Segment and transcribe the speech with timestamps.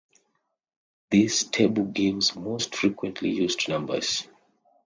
[1.11, 4.27] This table gives most frequently used numbers.